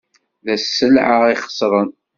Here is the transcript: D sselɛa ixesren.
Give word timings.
D 0.45 0.47
sselɛa 0.63 1.17
ixesren. 1.33 1.89